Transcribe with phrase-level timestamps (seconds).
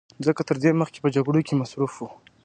[0.25, 2.01] ځکه تر دې مخکې به په جګړو کې مصروف و